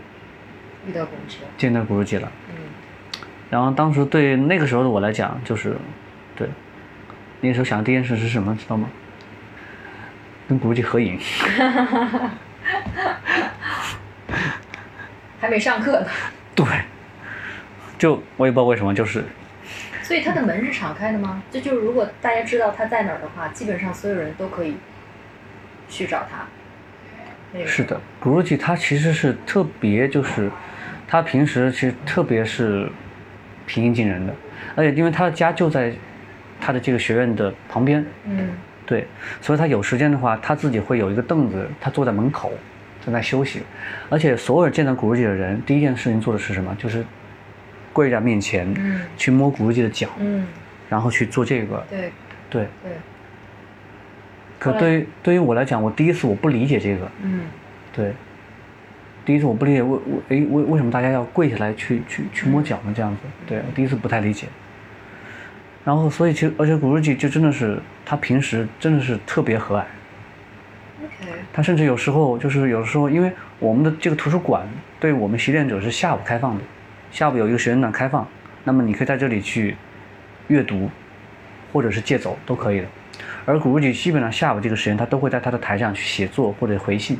[0.86, 1.44] 遇到公车。
[1.58, 2.30] 见到古如记了。
[2.50, 2.56] 嗯
[3.50, 5.76] 然后当时对那个时候的我来讲，就是，
[6.34, 6.48] 对，
[7.42, 8.88] 那个时候想的第一件事是什么，知道吗？
[10.48, 11.18] 跟古鲁吉合影。
[15.42, 16.06] 还没上课呢。
[16.54, 16.64] 对，
[17.98, 19.24] 就我也不知道为什么，就是
[20.00, 21.42] 所以他的门是敞开的吗？
[21.50, 24.76] 这就是如果大家知道他在哪儿的话，基本上所有人都可以
[25.88, 26.46] 去找他。
[27.52, 30.48] 那个是的，古鲁吉他其实是特别，就是
[31.08, 32.88] 他平时其实特别是
[33.66, 34.32] 平易近人的，
[34.76, 35.92] 而且因为他的家就在
[36.60, 38.50] 他的这个学院的旁边，嗯
[38.86, 39.08] 对，
[39.40, 42.52] 所以他有时间的话，他自己会有一个凳子，他坐在门口
[43.04, 43.62] 正在休息，
[44.08, 46.74] 而且所有见到古日记的人，第一件事情做的是什么？
[46.78, 47.04] 就是
[47.92, 50.46] 跪在面前，嗯去摸古日记的脚，嗯，
[50.88, 52.12] 然后去做这个，对
[52.48, 52.66] 对。
[52.82, 52.92] 对，
[54.58, 57.40] 可对于对于我来讲，我第一次我不理解这个，嗯
[57.92, 58.12] 对，
[59.24, 62.92] 第一次我不理解为为诶为为什么大家要跪下来去去去摸脚呢？
[62.94, 64.46] 这样子，对我第一次不太理解。
[65.84, 69.82] 然后，所以其实而且古日记就真的是他平时真的是特别和蔼
[71.52, 74.66] 他甚至有时候就是有时候，因为我们的这个图书馆
[74.98, 76.62] 对我们习练者是下午开放的，
[77.10, 78.26] 下午有一个学生档开放，
[78.64, 79.76] 那么你可以在这里去
[80.48, 80.90] 阅读，
[81.72, 82.86] 或者是借走都可以的。
[83.44, 87.18] 而古鲁吉基本上下午这个时间，他都会在他的台上去写作或者回信。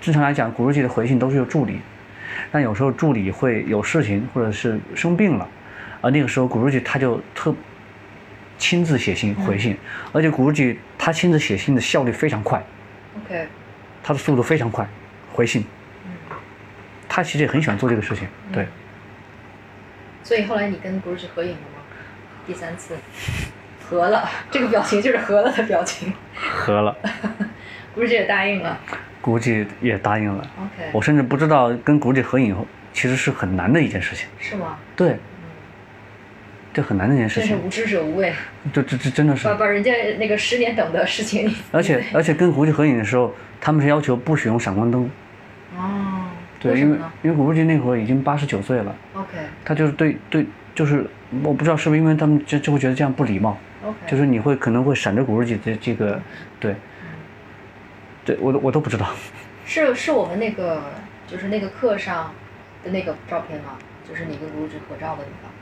[0.00, 1.80] 正常来讲，古鲁吉的回信都是有助理，
[2.52, 5.48] 但有时候助理会有事情或者是生病了，
[6.00, 7.54] 而那个时候古鲁吉他就特
[8.56, 9.76] 亲自写信回信，
[10.12, 12.62] 而且古鲁吉他亲自写信的效率非常快。
[13.24, 13.48] OK，
[14.02, 14.86] 他的速度非常快，
[15.32, 15.64] 回信。
[16.04, 16.36] 嗯，
[17.08, 18.66] 他其实也很喜欢做这个事情，对，
[20.22, 21.82] 所以后来你跟古鲁吉合影了吗？
[22.46, 22.96] 第三次
[23.88, 26.12] 合了， 这个表情就是合了的表情。
[26.56, 26.96] 合了，
[27.94, 28.78] 古鲁吉也答应了。
[29.20, 30.48] 估计也答应了。
[30.56, 32.56] OK，我甚至不知道跟古吉合影
[32.92, 34.78] 其实是很难的一件事情，是吗？
[34.96, 35.18] 对，嗯，
[36.72, 38.32] 这很难的一件事情，真是无知者无畏，
[38.72, 39.46] 这这这真的是。
[39.48, 45.10] 把，把人家那个十年等的事情，而且而且跟古吉合影的时候，他们是要求不使用闪光灯，
[45.76, 49.28] 哦，对，因为因为古吉那会儿已经八十九岁了，？OK。
[49.64, 51.04] 他就是对对，就是
[51.42, 56.20] 我不知道是不是因为他们就就会觉得这样不礼貌，OK，就是你会可能会闪着古吉的这个，
[56.60, 56.74] 对，
[58.24, 59.08] 对我都我都不知道。
[59.66, 60.82] 是是我们那个
[61.26, 62.32] 就是那个课上
[62.84, 63.76] 的那个照片吗？
[64.08, 65.52] 就是你跟古鲁吉合照的那个，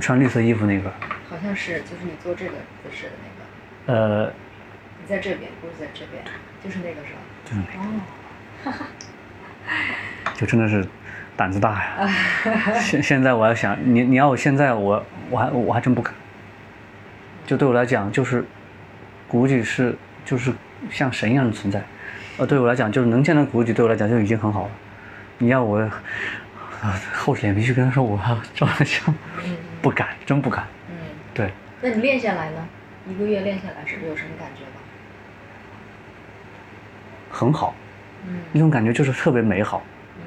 [0.00, 0.90] 穿绿色衣服那个，
[1.28, 2.52] 好像是就是你做这个
[2.82, 3.12] 姿势的
[3.86, 4.32] 那个，呃，
[5.00, 6.22] 你在这边，不是在这边，
[6.62, 7.18] 就是那个是吧？
[7.44, 7.58] 就是
[8.64, 8.86] 那个，哦，
[10.34, 10.86] 就真的是
[11.36, 12.08] 胆子大呀。
[12.80, 16.14] 现现在我要想你，你要我现在我我还我还真不敢。
[17.46, 18.44] 就对我来讲，就是
[19.28, 20.52] 古吉是就是
[20.90, 21.82] 像神一样的存在，
[22.38, 24.70] 呃，对我来讲就是能见到古吉，对我来讲就已经很好了。
[25.38, 25.92] 你要我啊
[27.12, 29.14] 厚着脸皮去跟他说我要照个相，嗯
[29.84, 30.64] 不敢，真不敢。
[30.88, 30.96] 嗯，
[31.34, 31.50] 对，
[31.82, 32.66] 那你练下来呢？
[33.06, 34.80] 一个月练下来是不是有什么感觉吗？
[37.30, 37.74] 很好，
[38.26, 39.82] 嗯那种感觉就是特别美好。
[40.16, 40.24] 嗯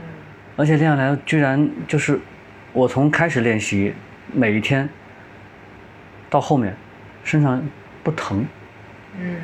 [0.57, 2.19] 而且练下来，居然就是
[2.71, 3.95] 我从开始练习，
[4.31, 4.87] 每一天
[6.29, 6.75] 到后面，
[7.23, 7.59] 身上
[8.03, 8.45] 不疼，
[9.19, 9.37] 嗯，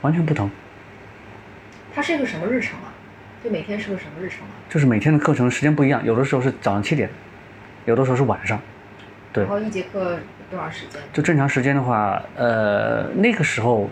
[0.00, 0.50] 完全不疼。
[1.94, 2.90] 它是一个什么日程啊？
[3.44, 4.50] 就每天是个什么日程啊？
[4.68, 7.08] 就是每天的课程时间不一样，有的时候是早上七点，
[7.84, 8.60] 有的时候是晚上。
[9.34, 9.44] 对。
[9.44, 10.16] 然，后一节课
[10.50, 10.98] 多长时间？
[11.12, 13.90] 就正常时间的话，呃，那个时候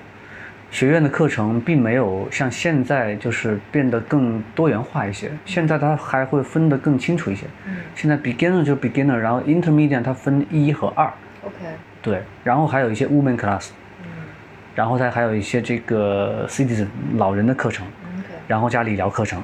[0.71, 7.45] 学院的课程并没有像现在就是变得更多元化一些，现在它还会分得更清楚一些。
[7.67, 7.77] 嗯。
[7.95, 11.13] 现在 beginner 就是 beginner，然后 intermediate 它分一和二
[11.45, 11.53] ，，OK，
[12.01, 13.71] 对，然后还有一些 woman class，
[14.03, 14.09] 嗯。
[14.75, 17.85] 然后再还有一些这个 citizen 老人的课程
[18.19, 19.43] ，，OK，然后加理疗课程，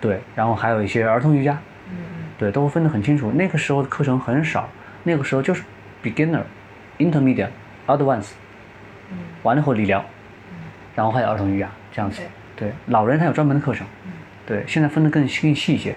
[0.00, 1.96] 对，然后还有一些儿童瑜伽，嗯。
[2.38, 3.32] 对，都分得很清楚。
[3.32, 4.68] 那个时候的课程很少，
[5.04, 5.62] 那个时候就是
[6.02, 6.42] beginner、
[6.98, 7.48] intermediate、
[7.86, 8.32] advanced，
[9.10, 9.18] 嗯。
[9.42, 10.04] 完了后理疗，
[10.50, 10.56] 嗯。
[10.94, 12.22] 然后还有儿童瑜伽这样子。
[12.56, 14.12] 对，老人他有专门的课程，嗯。
[14.46, 15.94] 对，现在分得更细更细一些。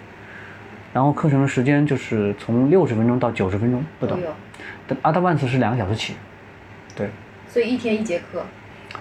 [0.94, 4.20] 然后课程的时间就是从六十分钟到九十分钟不等。
[4.20, 4.36] 都，有，
[4.88, 6.15] 但 advanced 是两个小时起，
[6.96, 7.10] 对，
[7.50, 8.46] 所以一天一节课，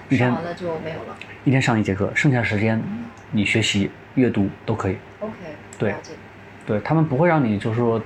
[0.08, 0.28] 一天。
[0.28, 1.16] 上完了就没有了。
[1.44, 2.82] 一天上一节课，剩下的时间
[3.30, 4.96] 你学习、阅读都可以。
[5.20, 5.32] OK，
[5.78, 5.94] 对。
[6.66, 8.00] 对他们不会让你就是说，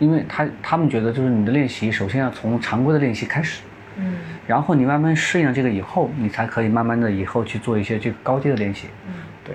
[0.00, 3.62] 因为他他们觉得就是你的练习首先要从常规的练习开始，
[3.96, 8.88] 嗯然后你慢慢适应了这个以后，你才可以慢慢的以后去做一些这个高阶的练习。
[9.06, 9.14] 嗯。
[9.44, 9.54] 对，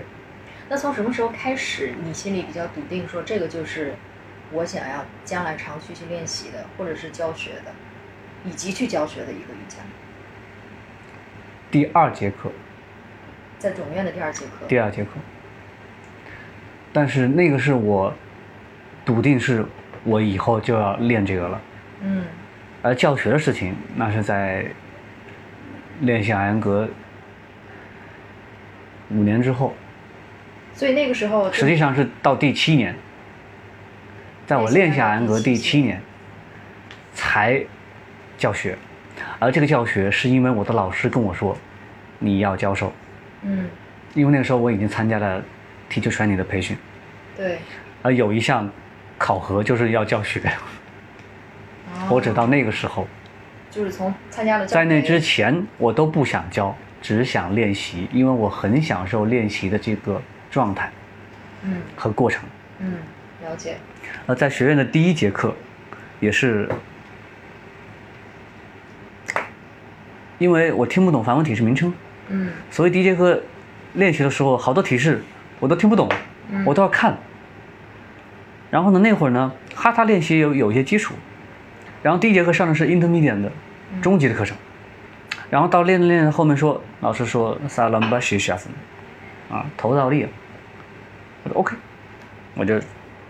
[0.70, 3.94] 那从什么时候开始，你心里比较笃定说这个就是
[4.52, 7.74] 我想要将来长期去练习的，或者是教学的，
[8.46, 9.78] 以及去教学的一个瑜伽？
[11.72, 12.52] 第二节课，
[13.58, 14.66] 在总院的第二节课。
[14.68, 15.10] 第二节课，
[16.94, 18.14] 但是那个是我
[19.04, 19.66] 笃定是
[20.06, 21.62] 我以后就要练这个了。
[22.02, 22.24] 嗯。
[22.82, 24.64] 而教学的事情，那是在
[26.02, 26.88] 练习阿扬格
[29.10, 29.74] 五年之后，
[30.72, 32.94] 所以那个时候实际上是到第七年，
[34.46, 36.00] 在我练习阿扬格第七年
[37.16, 37.60] 才
[38.38, 38.78] 教学，
[39.40, 41.58] 而这个教学是因为我的老师跟我说
[42.20, 42.94] 你要教授，
[43.42, 43.68] 嗯，
[44.14, 45.44] 因为那个时候我已经参加了
[45.90, 46.78] teacher training 的培训，
[47.36, 47.58] 对，
[48.04, 48.70] 而有一项
[49.18, 50.42] 考核就是要教学，
[52.10, 53.08] 我只到那个时候，
[53.72, 60.92] 就是从参加了在那之前我都不想教，只想练习，因为我很享受练习的这个状态
[61.64, 61.82] 嗯。
[61.96, 62.44] 和过程。
[62.80, 62.94] 嗯
[63.44, 63.78] 了解，
[64.26, 65.56] 而在学院的第一节课，
[66.20, 66.70] 也是
[70.38, 71.94] 因为我听不懂梵文体式名称，
[72.30, 72.52] 嗯。
[72.70, 73.42] 所以第一节课
[73.94, 75.24] 练习的时候，好多体式
[75.60, 76.10] 我都听不懂，
[76.66, 77.18] 我都要看。
[78.76, 81.14] 然后呢，那会儿呢，哈他练习有有一些基础，
[82.04, 83.50] 然后第一节课上的是 intermediate 的
[84.02, 84.58] 中级的课程，
[85.50, 88.70] 然后到练着练着后面说，老师说萨兰巴学下森，
[89.50, 90.28] 啊，头倒立，
[91.46, 91.74] 我说 OK，
[92.56, 92.78] 我就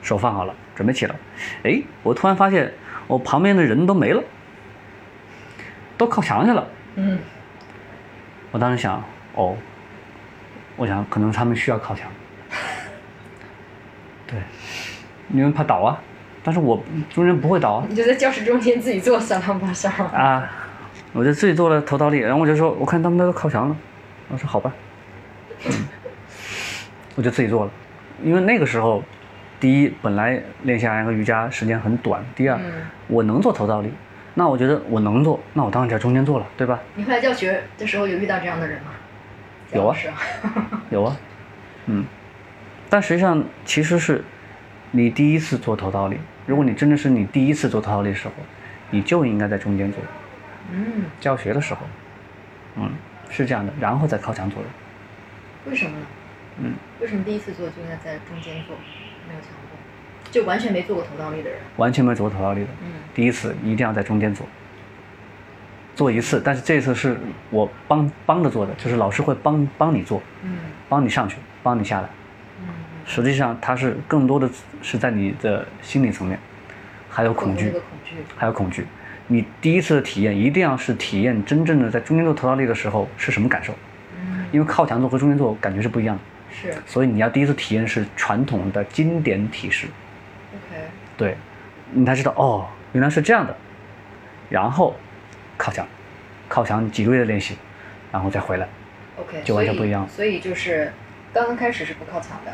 [0.02, 1.16] 手放好了，准备起了，
[1.62, 2.74] 哎，我突然发现
[3.06, 4.24] 我旁边的人都没了，
[5.96, 6.68] 都靠墙去了。
[6.96, 7.20] 嗯。
[8.50, 9.04] 我当时想，
[9.36, 9.56] 哦，
[10.76, 12.10] 我想可能他们需要靠墙，
[14.26, 14.40] 对，
[15.36, 16.00] 因为怕倒啊，
[16.44, 16.82] 但是我
[17.14, 20.50] 中间不会倒啊，你就在教室中间自己做三浪八哨，啊，
[21.14, 23.76] 我就自己做了头倒立，然后我就说，我看他们都靠墙了，
[24.30, 24.72] 我说好吧，
[25.66, 25.72] 嗯，
[27.16, 27.72] 我就自己做了，
[28.24, 29.04] 因为那个时候，
[29.60, 32.72] 第一，本来练习阿扬格瑜伽时间很短，第二，嗯。
[33.08, 33.92] 我能做头倒立，
[34.34, 36.80] 那我觉得我能做，那我当然在中间做了，对吧？
[36.96, 38.92] 你后来教学的时候有遇到这样的人吗？
[39.72, 39.96] 有啊。
[39.96, 40.16] 是啊，
[40.90, 41.16] 有啊，
[41.86, 42.04] 嗯，
[42.90, 44.24] 但实际上其实是
[44.92, 48.34] 你第一次做头倒立，如果你真的是你第一次做头倒立的时候，
[48.92, 50.02] 你就应该在中间做。
[50.72, 51.82] 嗯，教学的时候，
[52.78, 52.90] 嗯，
[53.30, 54.70] 是这样的，然后再靠墙做的。
[55.70, 56.06] 为什么呢？
[56.60, 58.76] 嗯，为什么第一次做就应该在中间做，
[59.28, 60.32] 没有强迫？
[60.32, 64.46] 就完全没做过头倒立的人，完全没做过头倒立的，嗯第一次一定要在中间做，
[65.96, 67.18] 做一次，但是这次是
[67.50, 70.58] 我帮帮着做的，就是老师会帮帮你做，嗯
[70.90, 72.10] 帮你上去，帮你下来。
[73.06, 74.50] 嗯，实际上，它是更多的
[74.82, 76.40] 是在你的心理层面，
[77.10, 78.86] 还有恐惧恐惧，还有恐惧。
[79.28, 83.74] 你第一次的体验一定要是体验真正的在中间做头倒立的时候是什么感受，
[84.20, 86.76] 嗯，因为靠墙做和中间做感觉是不一样的，是。
[86.86, 89.88] 所以你要第一次体验是传统的经典体式
[90.54, 90.82] ，OK，
[91.18, 91.38] 对，
[91.92, 93.58] 你才知道哦，原来是这样的，
[94.50, 94.96] 然后
[95.58, 95.88] 靠墙，
[96.48, 97.58] 靠墙几个月的练习，
[98.12, 98.68] 然后再回来
[99.18, 100.94] ，OK，就完全不一样所所以就是
[101.34, 102.52] 刚刚开始是不靠墙的，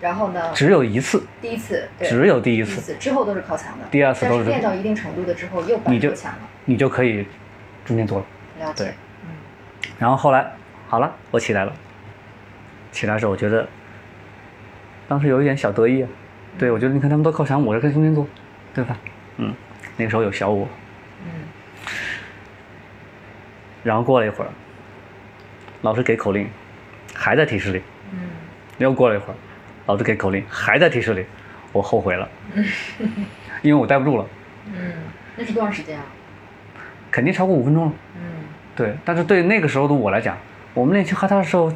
[0.00, 7.26] 然后呢，只有一次，第一次对只有第一次，之后都是靠墙的，第二次都是练到一定程度的之后又摆你就墙了，你就可以
[7.84, 8.26] 中间做了。
[8.60, 8.94] 了解对，
[9.98, 10.52] 然后后来
[10.88, 11.72] 好了，我起来了。
[12.92, 13.66] 起来的时候，我觉得
[15.08, 16.08] 当时有一点小得意啊。
[16.58, 18.26] 对，我觉得你看他们都靠墙，我这跟中间做，
[18.74, 18.96] 对吧？
[19.36, 19.54] 嗯，
[19.96, 20.66] 那个时候有小我。
[21.24, 21.30] 嗯
[23.82, 24.48] 然后过了一会儿，
[25.82, 26.48] 老师给口令，
[27.14, 27.82] 还在提示里。
[28.12, 28.18] 嗯
[28.78, 29.36] 又过了一会儿，
[29.86, 31.24] 老子给口令，还在提示里，
[31.72, 32.28] 我后悔了，
[33.62, 34.26] 因为我待不住了，
[34.66, 34.92] 嗯，
[35.36, 36.04] 那是多长时间啊？
[37.10, 37.92] 肯定超过五分钟了。
[38.16, 38.20] 嗯
[38.74, 40.36] 对，但是对那个时候的我来讲，
[40.74, 41.72] 我们练习哈他的时候，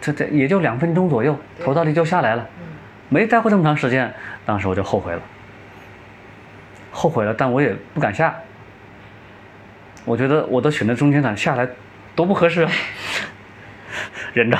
[0.00, 2.42] 这这也就两分钟左右，头倒立就下来了。
[2.58, 2.66] 嗯
[3.08, 4.10] 没待过这么长时间，
[4.46, 5.20] 当时我就后悔了，
[6.90, 8.34] 后悔了，但我也不敢下。
[10.06, 11.68] 我觉得我都选择中间点下来，
[12.16, 12.72] 多不合适啊，
[14.32, 14.58] 忍着，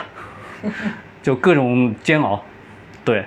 [1.22, 2.44] 就各种煎熬，
[3.04, 3.24] 对，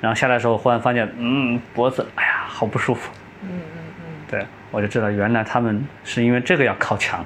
[0.00, 3.12] 然后下来的时候忽然发现，嗯，脖子，哎呀，好不舒服，
[3.42, 4.04] 嗯嗯嗯。
[4.28, 7.24] 对我就知道原来他们是因为这个要靠墙，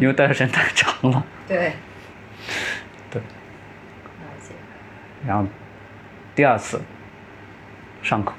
[0.00, 1.72] 因为待的时间太长了，嗯，
[3.10, 3.22] 对，
[5.26, 5.46] 然后
[6.34, 6.80] 第二次
[8.02, 8.32] 上口，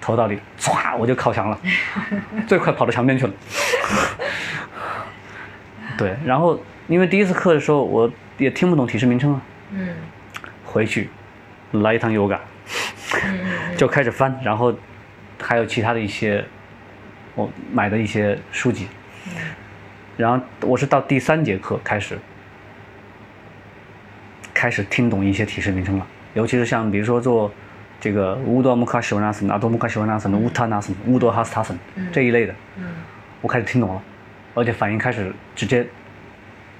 [0.00, 1.58] 头倒立，唰我就靠墙了，
[2.46, 3.32] 最快跑到墙边去了。
[5.98, 6.58] 对，然后
[6.88, 9.94] 因为第一次课的时候我也听不懂体式名称啊，嗯。
[10.64, 11.08] 回去
[11.82, 12.38] 来一趟 yoga，
[13.76, 14.74] 就开始翻，然后
[15.40, 16.44] 还有其他的一些
[17.34, 18.88] 我买的一些书籍，
[20.16, 22.18] 然后我是到第三节课开始
[24.52, 27.52] 开始听懂一些体式名称了，尤其是像比如说做
[28.00, 31.78] 这个乌多木卡西瓦纳森、阿多木卡西瓦纳森、乌塔纳森、乌多哈斯塔森
[32.12, 32.84] 这一类的，嗯。
[33.40, 34.02] 我开始听懂了，
[34.54, 35.86] 而且反应开始直接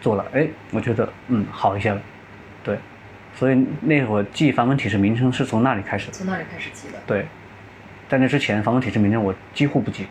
[0.00, 2.13] 做了，哎，我觉得嗯好一些了，对，
[3.36, 6.12] 所以那会儿记梵文体式名称是从那里开始的。
[6.12, 6.98] 从那里开始记的。
[7.06, 7.26] 对，
[8.08, 10.06] 在那之前，梵文体式名称我几乎不记。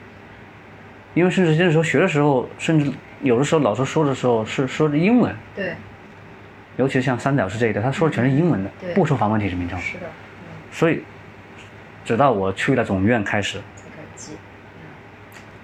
[1.14, 5.76] 因为甚至那时候学的时候，甚至有的时候老师说的时候是说的英文，对，
[6.76, 9.80] 尤其是像三角式这一类，他说的全是英文的对，不说梵文体式名称。
[9.80, 10.08] 是的，
[10.72, 11.04] 所以，
[12.04, 13.84] 直到我去了总院开始，才
[14.16, 14.32] 记，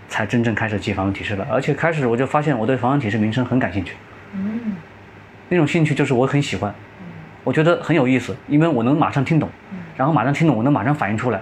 [0.07, 1.47] 才真正开始记梵文体式了。
[1.51, 3.95] 而且开始我就发现我对梵文体式名称很感兴趣，
[4.33, 4.75] 嗯
[5.49, 6.71] 那种兴趣就是我很喜欢，
[7.49, 9.49] 我觉得很有意思，因为我能马上听懂，
[9.97, 11.41] 然后马上听懂，我能马上反应出来，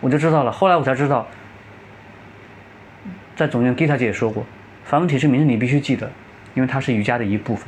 [0.00, 0.52] 我就知道了。
[0.52, 1.26] 后来我才知道，
[3.34, 4.46] 在总院 Gita 姐也说过，
[4.84, 6.08] 梵文体式名字你必须记得，
[6.54, 7.66] 因为它是瑜伽的一部分，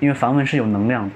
[0.00, 1.10] 因为梵文是有能量的。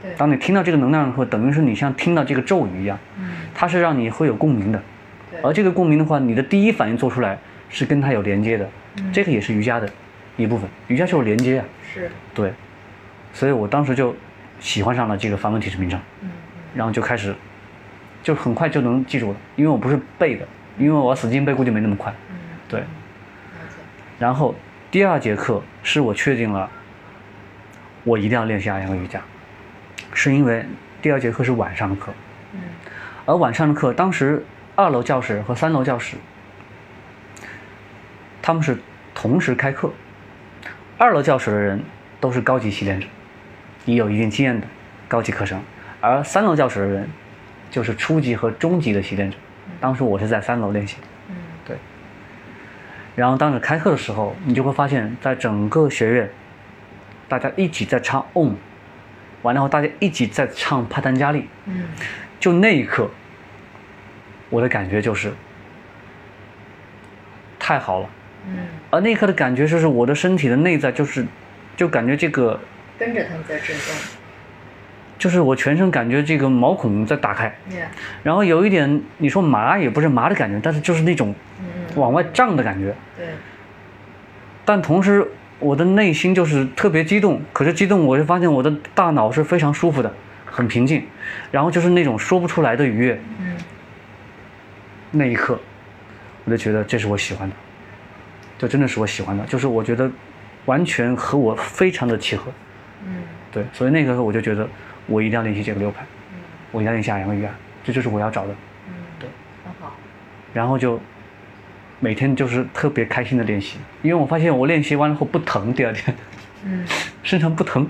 [0.00, 4.82] 对，当你听到这个能量以后，等于是你像听到这个咒语一样，嗯它是让你会有共鸣的。
[5.30, 7.36] 对，而这个共鸣的话，你的第一反应做出来
[7.68, 8.66] 是跟它有连接的，
[9.12, 9.86] 这个也是瑜伽的
[10.38, 10.66] 一部分。
[10.88, 12.50] 瑜伽就是连接啊，是，对。
[13.34, 14.16] 所以我当时就
[14.66, 16.28] 喜欢上了这个梵文体式名称，嗯
[16.74, 17.32] 然后就开始，
[18.20, 20.44] 就很快就能记住了，因为我不是背的，
[20.76, 22.12] 因为我死记硬背估计没那么快。
[22.30, 22.36] 嗯，
[22.68, 22.82] 对。
[24.18, 24.52] 然后
[24.90, 26.68] 第二节课是我确定了，
[28.02, 29.20] 我一定要练习阿扬格瑜伽，
[30.12, 30.66] 是因为
[31.00, 32.12] 第二节课是晚上的课，
[32.52, 32.60] 嗯
[33.24, 34.44] 而晚上的课，当时
[34.74, 36.16] 二楼教室和三楼教室，
[38.42, 38.76] 他们是
[39.14, 39.92] 同时开课。
[40.98, 41.80] 二楼教室的人
[42.20, 43.06] 都是高级习练者，
[43.86, 44.66] 已有一定经验的
[45.08, 45.58] 高级课程，
[46.02, 47.08] 而三楼教室的人
[47.70, 49.38] 就是初级和中级的习练者。
[49.80, 50.96] 当时我是在三楼练习，
[51.30, 51.76] 嗯对。
[53.14, 56.30] 然后当时开课的时候，你就会发现，在整个学院，
[57.28, 58.52] 大家一起在唱 Om，
[59.42, 61.84] 完了后大家一起在唱帕丹加利，嗯
[62.38, 63.08] 就那一刻，
[64.50, 65.32] 我的感觉就是
[67.58, 68.10] 太好了。
[68.48, 68.58] 嗯，
[68.90, 71.26] 而那一刻的感觉就是我的身体的内在就是，
[71.76, 72.60] 就感觉这个，
[72.98, 73.94] 跟着他们在震动。
[75.18, 77.54] 就是我全身感觉这个毛孔在打开。
[78.22, 81.64] 然后有一点你说麻也不是麻的感觉，但是就是那种嗯。
[81.96, 82.94] 往外胀的感觉。
[83.16, 83.26] 对，
[84.66, 85.26] 但同时
[85.58, 90.12] 我的内心就是特别激动，可是激动我就发现我的大脑是非常舒服的，
[90.44, 91.02] 很平静，
[91.50, 93.18] 然后就是那种说不出来的愉悦。
[93.40, 93.56] 嗯。
[95.12, 95.58] 那一刻，
[96.44, 97.56] 我就觉得这是我喜欢的，
[98.58, 100.10] 这真的是我喜欢的，就是我觉得
[100.66, 102.52] 完全和我非常的契合。
[103.06, 104.68] 嗯对，所以那个时候我就觉得
[105.06, 106.02] 我一定要练习这个六拍，
[106.32, 106.38] 嗯
[106.72, 107.48] 我一定要练习阿扬格瑜伽，
[107.84, 108.54] 这就是我要找的。
[108.88, 109.28] 嗯，对，
[109.64, 109.94] 很好，
[110.52, 111.00] 然后就
[112.00, 116.14] 每天就是特别开心的练习，因为我发现我练习完了后不疼，第二天
[116.64, 116.84] 嗯
[117.22, 117.88] 身上不疼，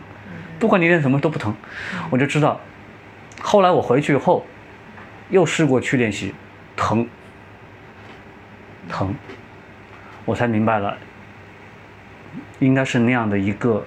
[0.59, 1.55] 不管你练什么都不疼，
[2.11, 2.61] 我就知道。
[3.41, 4.45] 后来我回去后
[5.31, 6.35] 又试过去练习，
[6.77, 7.07] 疼，
[8.89, 9.15] 疼，
[10.25, 10.97] 我才明白了，
[12.59, 13.87] 应该是那样的一个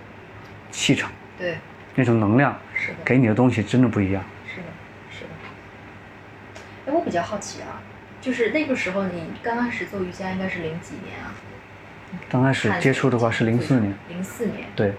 [0.71, 1.57] 气场，对，
[1.95, 4.23] 那种能量是的，给你的东西真的不一样。
[4.45, 4.67] 是的，
[5.09, 5.29] 是的。
[6.85, 7.81] 哎，我比较好奇啊，
[8.21, 11.33] 就是那个时候你刚开始做瑜伽应该是零几年啊？
[12.27, 14.93] 刚开始接触的话是零四年，零四年，对，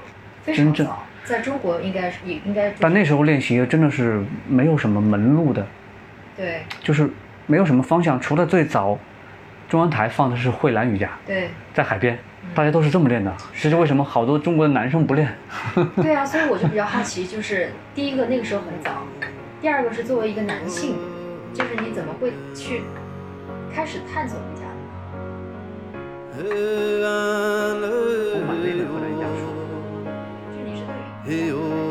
[0.45, 5.67] 非常真正早，在中国应该是也应该，但那时候练习真的是没有什么门路的，
[6.37, 7.11] 对就是
[7.47, 8.97] 没有什么方向，除了最早
[9.69, 12.17] 中央台放的是蕙兰瑜伽，对在海边，
[12.55, 15.33] 大家都是这么练的这是为什么好多中国的男生不练？
[15.97, 19.05] 对啊所以我就比较好奇就是第一个那个时候很早
[19.61, 20.97] 第二个是作为一个男性
[21.55, 22.83] 就是你怎么会去
[23.73, 26.43] 开始探索瑜伽呢
[28.33, 29.43] 我把那本回样说。
[30.53, 30.83] 就你是
[31.25, 31.90] 对的。